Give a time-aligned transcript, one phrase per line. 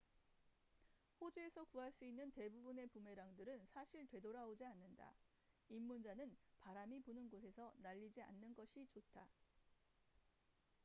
[1.19, 5.13] 호주에서 구할 수 있는 대부분의 부메랑들은 사실 되돌아오지 않는다
[5.69, 9.29] 입문자는 바람이 부는 곳에서 날리지 않는 것이 좋다